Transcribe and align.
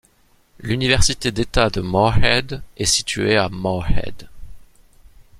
L'université 0.57 1.31
d'État 1.31 1.69
de 1.69 1.79
Morehead 1.79 2.63
est 2.75 2.85
située 2.85 3.37
à 3.37 3.49
Morehead. 3.49 4.27